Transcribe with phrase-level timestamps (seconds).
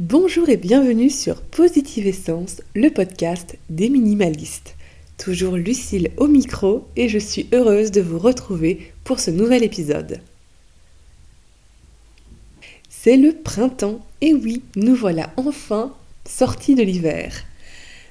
[0.00, 4.74] Bonjour et bienvenue sur Positive Essence, le podcast des minimalistes.
[5.18, 10.22] Toujours Lucille au micro et je suis heureuse de vous retrouver pour ce nouvel épisode.
[12.88, 15.94] C'est le printemps et oui, nous voilà enfin
[16.26, 17.44] sortis de l'hiver.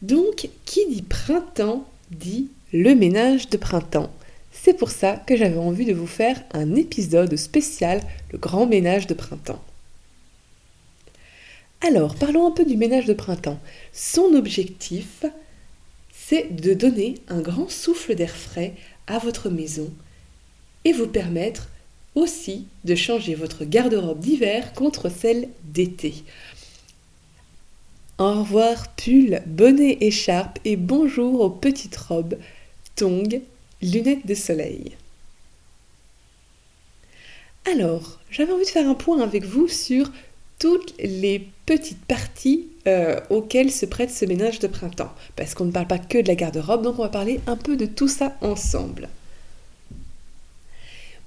[0.00, 4.10] Donc, qui dit printemps dit le ménage de printemps.
[4.52, 8.00] C'est pour ça que j'avais envie de vous faire un épisode spécial,
[8.32, 9.62] le grand ménage de printemps.
[11.86, 13.60] Alors, parlons un peu du ménage de printemps.
[13.92, 15.26] Son objectif,
[16.14, 18.72] c'est de donner un grand souffle d'air frais
[19.06, 19.92] à votre maison
[20.86, 21.68] et vous permettre
[22.14, 26.14] aussi de changer votre garde-robe d'hiver contre celle d'été.
[28.16, 32.38] Au revoir pull, bonnet, écharpe et bonjour aux petites robes,
[32.96, 33.42] tongs,
[33.82, 34.92] lunettes de soleil.
[37.70, 40.10] Alors, j'avais envie de faire un point avec vous sur
[40.58, 45.12] toutes les petites parties euh, auxquelles se prête ce ménage de printemps.
[45.36, 47.76] Parce qu'on ne parle pas que de la garde-robe, donc on va parler un peu
[47.76, 49.08] de tout ça ensemble.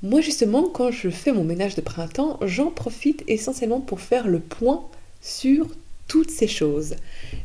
[0.03, 4.39] Moi justement, quand je fais mon ménage de printemps, j'en profite essentiellement pour faire le
[4.39, 4.85] point
[5.21, 5.67] sur
[6.07, 6.95] toutes ces choses.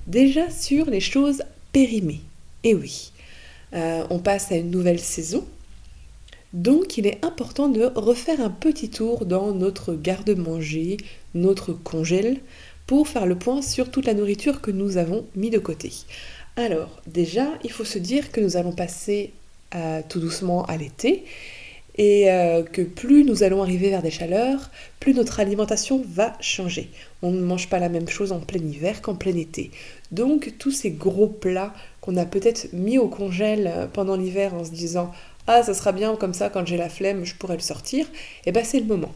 [0.07, 1.43] Déjà sur les choses
[1.73, 2.21] périmées.
[2.65, 3.13] Et oui,
[3.73, 5.45] euh, on passe à une nouvelle saison,
[6.53, 10.99] donc il est important de refaire un petit tour dans notre garde-manger,
[11.35, 12.41] notre congèle,
[12.87, 15.93] pour faire le point sur toute la nourriture que nous avons mis de côté.
[16.57, 19.33] Alors déjà, il faut se dire que nous allons passer
[19.75, 21.25] euh, tout doucement à l'été
[21.97, 26.91] et euh, que plus nous allons arriver vers des chaleurs, plus notre alimentation va changer.
[27.23, 29.71] On ne mange pas la même chose en plein hiver qu'en plein été.
[30.11, 34.65] Donc tous ces gros plats qu'on a peut-être mis au congèle euh, pendant l'hiver en
[34.65, 35.13] se disant
[35.47, 38.11] ah ça sera bien comme ça quand j'ai la flemme je pourrais le sortir, et
[38.47, 39.13] eh bien c'est le moment.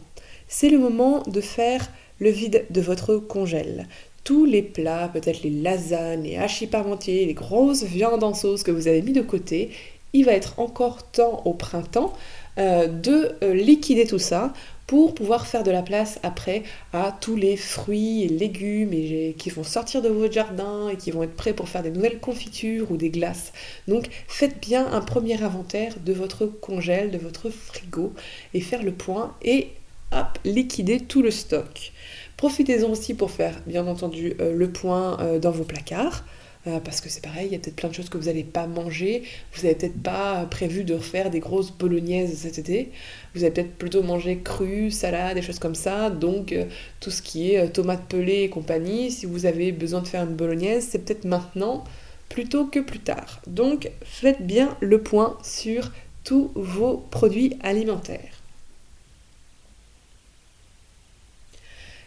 [0.47, 1.89] C'est le moment de faire
[2.19, 3.87] le vide de votre congèle.
[4.23, 8.71] Tous les plats, peut-être les lasagnes, les hachis parmentiers, les grosses viandes en sauce que
[8.71, 9.71] vous avez mis de côté,
[10.13, 12.13] il va être encore temps au printemps
[12.57, 14.53] euh, de euh, liquider tout ça
[14.87, 18.91] pour pouvoir faire de la place après à tous les fruits et légumes
[19.35, 22.19] qui vont sortir de votre jardin et qui vont être prêts pour faire des nouvelles
[22.19, 23.51] confitures ou des glaces.
[23.89, 28.13] Donc faites bien un premier inventaire de votre congèle, de votre frigo
[28.53, 29.71] et faire le point et
[30.13, 31.91] hop, liquider tout le stock.
[32.37, 36.23] Profitez-en aussi pour faire bien entendu euh, le point euh, dans vos placards.
[36.67, 38.43] Euh, parce que c'est pareil, il y a peut-être plein de choses que vous n'allez
[38.43, 39.23] pas manger,
[39.53, 42.91] vous n'avez peut-être pas prévu de refaire des grosses bolognaises cet été,
[43.33, 46.53] vous allez peut-être plutôt manger cru, salade, des choses comme ça, donc
[46.99, 50.35] tout ce qui est tomates pelées et compagnie, si vous avez besoin de faire une
[50.35, 51.85] bolognaise, c'est peut-être maintenant
[52.27, 53.41] plutôt que plus tard.
[53.47, 55.91] Donc faites bien le point sur
[56.25, 58.41] tous vos produits alimentaires.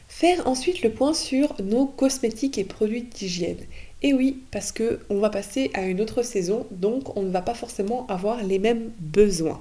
[0.09, 3.65] Faire ensuite le point sur nos cosmétiques et produits d'hygiène.
[4.03, 7.43] Et oui, parce que on va passer à une autre saison, donc on ne va
[7.43, 9.61] pas forcément avoir les mêmes besoins.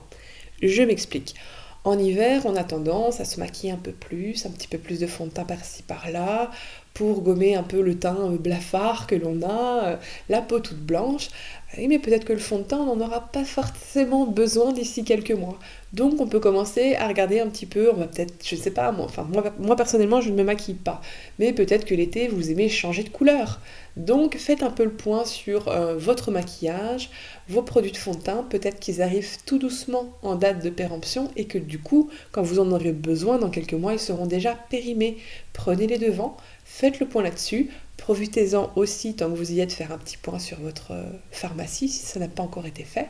[0.61, 1.35] Je m'explique.
[1.83, 4.99] En hiver, on a tendance à se maquiller un peu plus, un petit peu plus
[4.99, 6.51] de fond de teint par-ci par-là,
[6.93, 9.95] pour gommer un peu le teint blafard que l'on a, euh,
[10.27, 11.29] la peau toute blanche.
[11.77, 15.31] mais peut-être que le fond de teint, on n'en aura pas forcément besoin d'ici quelques
[15.31, 15.59] mois.
[15.93, 18.71] Donc on peut commencer à regarder un petit peu, on va peut-être, je ne sais
[18.71, 19.27] pas, moi, enfin,
[19.59, 21.01] moi, personnellement je ne me maquille pas,
[21.39, 23.59] mais peut-être que l'été vous aimez changer de couleur.
[23.97, 27.09] Donc faites un peu le point sur euh, votre maquillage,
[27.49, 31.31] vos produits de fond de teint, peut-être qu'ils arrivent tout doucement en date de péremption
[31.35, 34.55] et que du coup, quand vous en aurez besoin dans quelques mois, ils seront déjà
[34.69, 35.17] périmés.
[35.53, 36.37] Prenez les devants,
[36.69, 40.39] faites le point là-dessus, profitez-en aussi tant que vous y êtes faire un petit point
[40.39, 43.07] sur votre euh, pharmacie si ça n'a pas encore été fait.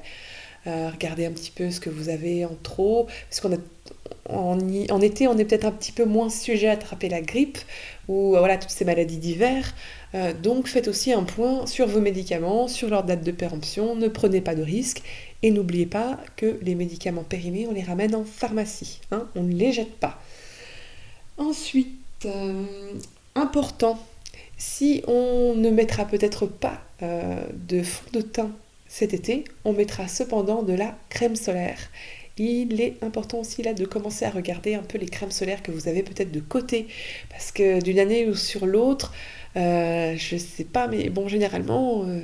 [0.66, 3.58] Euh, regardez un petit peu ce que vous avez en trop, parce qu'on a
[4.30, 7.59] en, été, on est peut-être un petit peu moins sujet à attraper la grippe
[8.08, 9.75] ou euh, voilà toutes ces maladies d'hiver.
[10.42, 14.42] Donc faites aussi un point sur vos médicaments, sur leur date de péremption, ne prenez
[14.42, 15.03] pas de risques
[15.44, 19.53] et n'oubliez pas que les médicaments périmés, on les ramène en pharmacie, hein, on ne
[19.53, 20.19] les jette pas.
[21.38, 22.25] Ensuite,
[23.40, 24.00] important,
[24.58, 28.52] si on ne mettra peut-être pas de fond de teint
[28.90, 31.78] cet été, on mettra cependant de la crème solaire.
[32.40, 35.72] Il est important aussi là de commencer à regarder un peu les crèmes solaires que
[35.72, 36.88] vous avez peut-être de côté.
[37.30, 39.13] Parce que d'une année ou sur l'autre,
[39.58, 42.22] euh, je ne sais pas, mais bon, généralement, euh,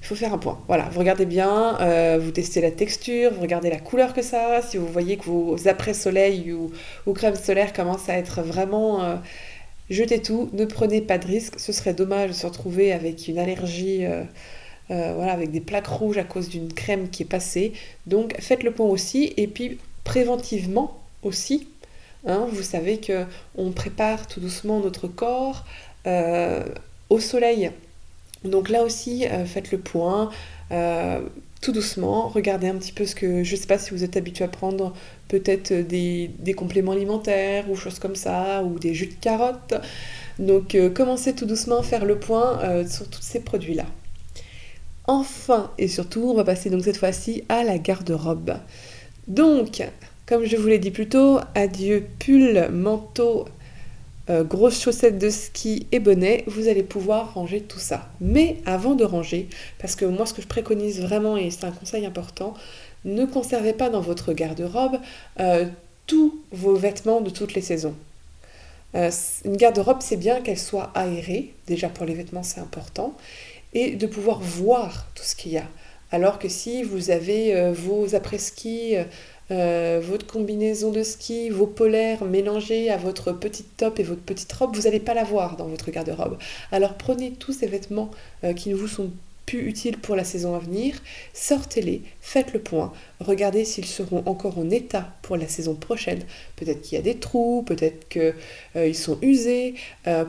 [0.00, 0.60] il faut faire un point.
[0.68, 4.58] Voilà, vous regardez bien, euh, vous testez la texture, vous regardez la couleur que ça
[4.58, 4.62] a.
[4.62, 6.70] Si vous voyez que vos après-soleil ou,
[7.06, 9.18] ou crèmes solaires commencent à être vraiment
[9.90, 11.58] jetez tout, ne prenez pas de risque.
[11.58, 14.24] Ce serait dommage de se retrouver avec une allergie euh,
[14.88, 17.72] voilà, avec des plaques rouges à cause d'une crème qui est passée.
[18.06, 19.32] Donc faites le point aussi.
[19.36, 21.68] Et puis préventivement aussi,
[22.26, 23.24] hein, vous savez que
[23.56, 25.64] on prépare tout doucement notre corps
[27.10, 27.70] au soleil.
[28.44, 30.30] Donc là aussi, faites le point
[31.60, 34.44] tout doucement, regardez un petit peu ce que, je sais pas si vous êtes habitué
[34.44, 34.94] à prendre
[35.28, 39.74] peut-être des, compléments alimentaires ou choses comme ça, ou des jus de carottes.
[40.38, 43.86] Donc commencez tout doucement à faire le point sur tous ces produits-là.
[45.06, 48.54] Enfin et surtout, on va passer donc cette fois-ci à la garde-robe.
[49.28, 49.82] Donc,
[50.26, 53.46] comme je vous l'ai dit plus tôt, adieu pull, manteau,
[54.30, 58.08] euh, grosses chaussettes de ski et bonnet, vous allez pouvoir ranger tout ça.
[58.20, 59.48] Mais avant de ranger,
[59.80, 62.54] parce que moi ce que je préconise vraiment, et c'est un conseil important,
[63.04, 64.98] ne conservez pas dans votre garde-robe
[65.40, 65.66] euh,
[66.06, 67.96] tous vos vêtements de toutes les saisons.
[68.94, 69.10] Euh,
[69.44, 73.16] une garde-robe, c'est bien qu'elle soit aérée, déjà pour les vêtements c'est important,
[73.74, 75.66] et de pouvoir voir tout ce qu'il y a.
[76.12, 78.96] Alors que si vous avez vos après-ski
[79.50, 84.52] euh, votre combinaison de ski, vos polaires mélangés à votre petite top et votre petite
[84.52, 86.38] robe, vous n'allez pas la voir dans votre garde-robe.
[86.70, 88.10] Alors prenez tous ces vêtements
[88.44, 89.10] euh, qui ne vous sont
[89.44, 90.94] plus utiles pour la saison à venir,
[91.34, 96.22] sortez-les, faites le point, regardez s'ils seront encore en état pour la saison prochaine.
[96.56, 98.34] Peut-être qu'il y a des trous, peut-être qu'ils
[98.76, 99.74] euh, sont usés.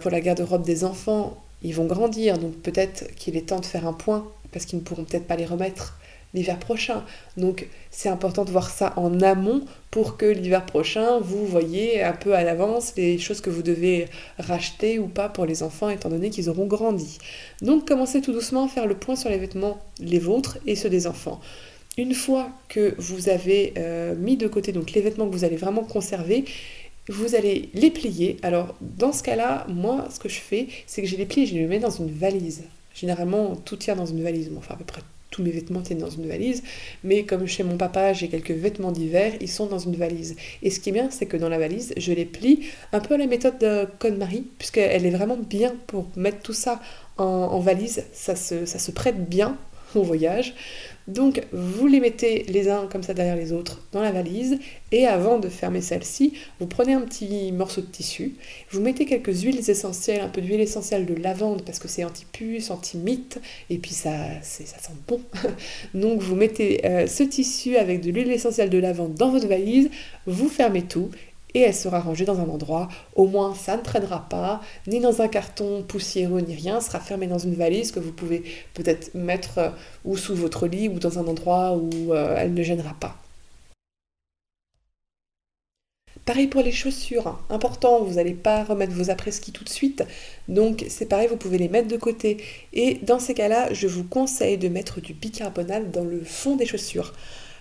[0.02, 3.88] pour la garde-robe des enfants, ils vont grandir, donc peut-être qu'il est temps de faire
[3.88, 5.98] un point parce qu'ils ne pourront peut-être pas les remettre
[6.34, 7.04] l'hiver prochain.
[7.38, 12.14] Donc c'est important de voir ça en amont pour que l'hiver prochain, vous voyez un
[12.14, 14.08] peu à l'avance les choses que vous devez
[14.40, 17.20] racheter ou pas pour les enfants étant donné qu'ils auront grandi.
[17.62, 20.90] Donc commencez tout doucement à faire le point sur les vêtements, les vôtres et ceux
[20.90, 21.40] des enfants.
[21.98, 25.58] Une fois que vous avez euh, mis de côté donc les vêtements que vous allez
[25.58, 26.46] vraiment conserver,
[27.08, 28.38] vous allez les plier.
[28.42, 31.46] Alors dans ce cas-là, moi ce que je fais, c'est que je les plie et
[31.46, 32.64] je les mets dans une valise.
[32.96, 35.02] Généralement, tout tient dans une valise, enfin à peu près
[35.34, 36.64] tous mes vêtements tiennent dans une valise,
[37.04, 40.36] mais comme chez mon papa, j'ai quelques vêtements d'hiver, ils sont dans une valise.
[40.62, 43.16] Et ce qui est bien, c'est que dans la valise, je les plie un peu
[43.16, 46.80] à la méthode de Conne-Marie, puisqu'elle est vraiment bien pour mettre tout ça
[47.18, 49.58] en, valise, ça se, ça se prête bien
[50.02, 50.56] voyage.
[51.08, 54.58] Donc vous les mettez les uns comme ça derrière les autres dans la valise
[54.94, 58.36] et avant de fermer celle-ci, vous prenez un petit morceau de tissu,
[58.72, 62.72] vous mettez quelques huiles essentielles, un peu d'huile essentielle de lavande parce que c'est anti-puce,
[62.72, 65.20] anti-mite et puis ça, ça sent bon.
[65.94, 69.90] Donc vous mettez euh, ce tissu avec de l'huile essentielle de lavande dans votre valise,
[70.26, 71.10] vous fermez tout
[71.54, 72.88] et elle sera rangée dans un endroit.
[73.16, 76.82] Au moins, ça ne traînera pas, ni dans un carton poussiéreux, ni rien.
[76.82, 79.70] sera fermé dans une valise que vous pouvez peut-être mettre euh,
[80.06, 83.18] ou sous votre lit ou dans un endroit où euh, elle ne gênera pas.
[86.26, 90.06] Pareil pour les chaussures, important, vous n'allez pas remettre vos après-ski tout de suite,
[90.48, 92.38] donc c'est pareil, vous pouvez les mettre de côté.
[92.72, 96.66] Et dans ces cas-là, je vous conseille de mettre du bicarbonate dans le fond des
[96.66, 97.12] chaussures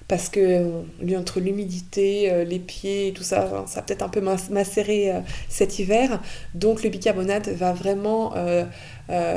[0.08, 4.08] parce que lui, entre l'humidité, euh, les pieds et tout ça, ça a peut-être un
[4.08, 6.20] peu macéré euh, cet hiver.
[6.54, 8.64] Donc le bicarbonate va vraiment euh,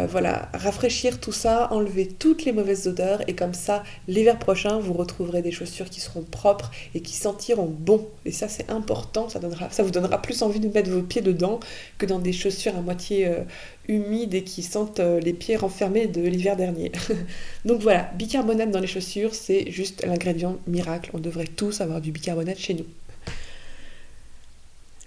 [0.10, 4.94] voilà, rafraîchir tout ça, enlever toutes les mauvaises odeurs et comme ça, l'hiver prochain, vous
[4.94, 8.08] retrouverez des chaussures qui seront propres et qui sentiront bon.
[8.26, 11.60] Et ça, c'est important, ça vous donnera plus envie de mettre vos pieds dedans
[11.98, 13.30] que dans des chaussures à moitié
[13.88, 16.92] humides et qui sentent euh, les pieds renfermés de l'hiver dernier.
[17.66, 21.12] Donc voilà, bicarbonate dans les chaussures, c'est juste l'ingrédient miracle.
[21.14, 22.86] On devrait tous avoir du bicarbonate chez nous.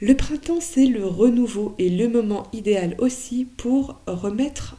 [0.00, 4.76] Le printemps, c'est le renouveau et le moment idéal aussi pour remettre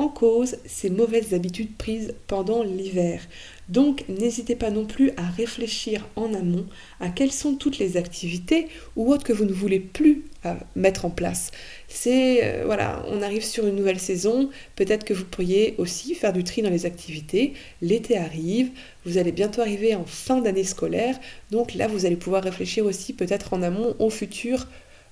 [0.00, 3.20] en cause ces mauvaises habitudes prises pendant l'hiver.
[3.68, 6.66] Donc n'hésitez pas non plus à réfléchir en amont
[7.00, 11.04] à quelles sont toutes les activités ou autres que vous ne voulez plus euh, mettre
[11.04, 11.50] en place.
[11.86, 16.32] C'est euh, voilà, on arrive sur une nouvelle saison, peut-être que vous pourriez aussi faire
[16.32, 17.52] du tri dans les activités.
[17.82, 18.70] L'été arrive,
[19.04, 23.12] vous allez bientôt arriver en fin d'année scolaire, donc là vous allez pouvoir réfléchir aussi
[23.12, 24.66] peut-être en amont aux futures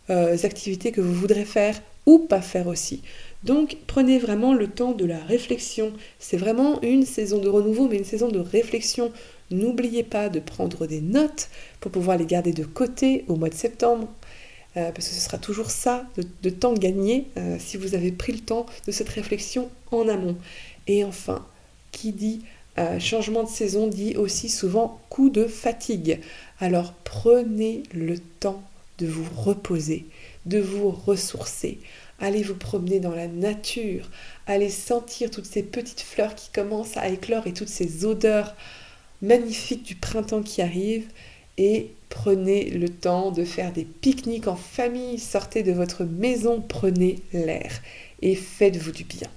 [0.08, 3.02] euh, activités que vous voudrez faire ou pas faire aussi.
[3.44, 5.92] Donc prenez vraiment le temps de la réflexion.
[6.18, 9.12] C'est vraiment une saison de renouveau, mais une saison de réflexion.
[9.50, 11.48] N'oubliez pas de prendre des notes
[11.80, 14.08] pour pouvoir les garder de côté au mois de septembre.
[14.76, 16.06] Euh, parce que ce sera toujours ça,
[16.42, 20.36] de, temps gagné, euh, si vous avez pris le temps de cette réflexion en amont.
[20.86, 21.46] Et enfin,
[21.90, 22.42] qui dit
[22.78, 26.20] euh, changement de saison dit aussi souvent coup de fatigue.
[26.60, 28.62] Alors prenez le temps
[28.98, 30.06] de vous reposer,
[30.46, 31.78] de vous ressourcer.
[32.20, 34.10] Allez vous promener dans la nature,
[34.46, 38.56] allez sentir toutes ces petites fleurs qui commencent à éclore et toutes ces odeurs
[39.22, 41.06] magnifiques du printemps qui arrive
[41.58, 47.20] et prenez le temps de faire des pique-niques en famille, sortez de votre maison, prenez
[47.32, 47.80] l'air
[48.22, 49.28] et faites-vous du bien.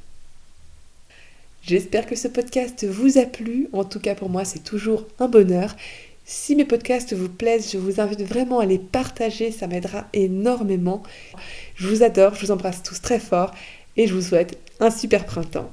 [1.63, 5.27] J'espère que ce podcast vous a plu, en tout cas pour moi c'est toujours un
[5.27, 5.75] bonheur.
[6.25, 11.03] Si mes podcasts vous plaisent, je vous invite vraiment à les partager, ça m'aidera énormément.
[11.75, 13.51] Je vous adore, je vous embrasse tous très fort
[13.97, 15.69] et je vous souhaite un super printemps.